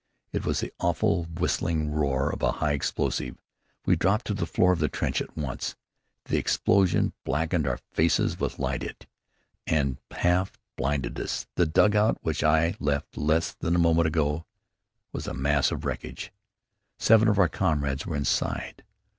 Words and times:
It 0.33 0.47
was 0.47 0.61
the 0.61 0.73
awful 0.79 1.25
whistling 1.25 1.91
roar 1.91 2.31
of 2.33 2.41
a 2.41 2.53
high 2.53 2.71
explosive. 2.71 3.37
We 3.85 3.95
dropped 3.95 4.25
to 4.25 4.33
the 4.33 4.47
floor 4.47 4.73
of 4.73 4.79
the 4.79 4.87
trench 4.89 5.21
at 5.21 5.37
once. 5.37 5.75
The 6.25 6.39
explosion 6.39 7.13
blackened 7.23 7.67
our 7.67 7.77
faces 7.93 8.39
with 8.39 8.57
lyddite 8.57 9.05
and 9.67 9.99
half 10.09 10.53
blinded 10.75 11.19
us. 11.19 11.45
The 11.53 11.67
dugout 11.67 12.17
which 12.23 12.43
I 12.43 12.61
had 12.69 12.81
left 12.81 13.15
less 13.15 13.53
than 13.53 13.75
a 13.75 13.85
moment 13.85 14.07
ago 14.07 14.47
was 15.13 15.27
a 15.27 15.35
mass 15.35 15.69
of 15.71 15.85
wreckage. 15.85 16.33
Seven 16.97 17.27
of 17.27 17.37
our 17.37 17.47
comrades 17.47 18.07
were 18.07 18.15
inside. 18.15 18.83